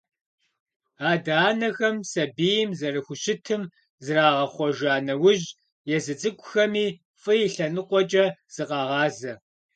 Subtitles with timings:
[1.11, 3.61] Адэ-анэхэм сабийм зэрыхущытым
[4.05, 5.47] зрагъэхъуэжа нэужь,
[5.95, 6.85] езы цӀыкӀухэми
[7.21, 9.33] фӀы и лъэныкъуэкӀэ зыкъагъазэ.